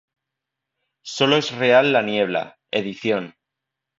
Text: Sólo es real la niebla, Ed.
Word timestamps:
Sólo 1.05 1.37
es 1.37 1.51
real 1.51 1.93
la 1.93 2.01
niebla, 2.01 2.57
Ed. 2.71 2.87